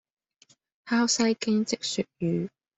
[0.83, 2.49] 烤西京漬鱈魚